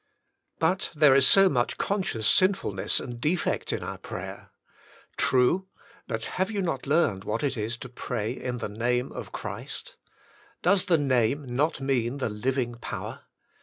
But 0.57 0.89
there 0.95 1.13
is 1.13 1.27
so 1.27 1.47
much 1.47 1.77
conscious 1.77 2.27
sinfulness 2.27 2.99
and 2.99 3.21
defect 3.21 3.71
in 3.71 3.83
our 3.83 3.99
prayer? 3.99 4.49
True, 5.15 5.67
but 6.07 6.25
have 6.25 6.49
you 6.49 6.63
not 6.63 6.87
learned 6.87 7.23
what 7.23 7.43
it 7.43 7.55
is 7.55 7.77
to 7.77 7.87
pray 7.87 8.31
in 8.33 8.57
the 8.57 8.67
Name 8.67 9.11
of 9.11 9.31
Christ? 9.31 9.97
Does 10.63 10.85
the 10.85 10.97
name 10.97 11.45
not 11.45 11.79
mean 11.81 12.17
the 12.17 12.29
living 12.29 12.77
power? 12.81 13.25